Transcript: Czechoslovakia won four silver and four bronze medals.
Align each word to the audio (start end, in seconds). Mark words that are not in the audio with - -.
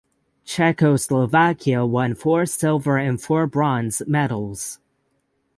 Czechoslovakia 0.47 1.85
won 1.87 2.15
four 2.15 2.47
silver 2.47 2.97
and 2.97 3.21
four 3.21 3.45
bronze 3.45 4.01
medals. 4.07 4.79